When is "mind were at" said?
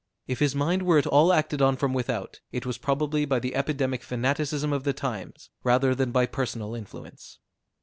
0.55-1.05